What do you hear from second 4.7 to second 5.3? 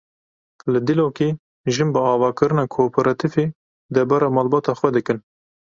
xwe dikin.